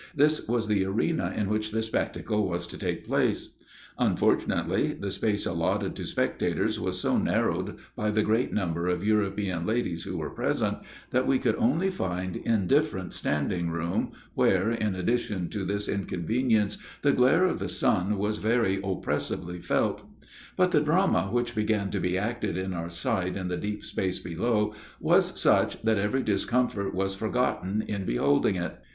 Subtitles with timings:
[0.15, 3.49] This was the arena in which the spectacle was to take place.
[3.99, 9.63] Unfortunately, the space allotted to spectators was so narrowed by the great number of European
[9.63, 10.79] ladies who were present,
[11.11, 17.13] that we could only find indifferent standing room, where, in addition to this inconvenience, the
[17.13, 20.01] glare of the sun was very oppressively felt;
[20.57, 24.17] but the drama which began to be acted in our sight in the deep space
[24.17, 28.81] below, was such that every discomfort was forgotten in beholding it.